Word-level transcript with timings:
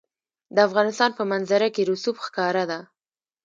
د 0.55 0.57
افغانستان 0.67 1.09
په 1.17 1.23
منظره 1.31 1.67
کې 1.75 1.81
رسوب 1.91 2.15
ښکاره 2.25 2.63
ده. 2.71 2.79